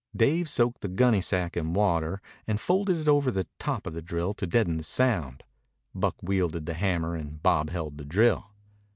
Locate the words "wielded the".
6.23-6.73